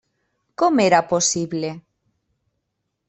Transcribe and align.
Com 0.61 0.81
era 0.85 1.03
possible? 1.13 1.71